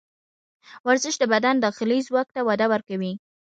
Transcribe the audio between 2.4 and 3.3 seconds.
وده ورکوي.